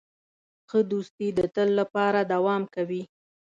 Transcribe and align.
ښه 0.69 0.79
دوستي 0.91 1.27
د 1.37 1.39
تل 1.55 1.69
لپاره 1.79 2.19
دوام 2.33 2.63
کوي. 2.75 3.01